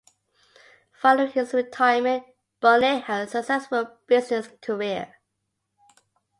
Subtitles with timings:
[0.93, 2.23] Following his retirement,
[2.59, 5.17] Boniek had a successful business career.